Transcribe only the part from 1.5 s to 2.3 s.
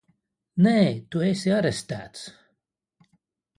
arestēts!